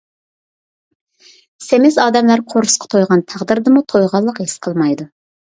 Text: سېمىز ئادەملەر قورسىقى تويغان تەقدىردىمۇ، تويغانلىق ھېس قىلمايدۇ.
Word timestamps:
سېمىز 1.65 1.99
ئادەملەر 2.05 2.45
قورسىقى 2.55 2.89
تويغان 2.95 3.23
تەقدىردىمۇ، 3.35 3.87
تويغانلىق 3.95 4.43
ھېس 4.45 4.57
قىلمايدۇ. 4.67 5.09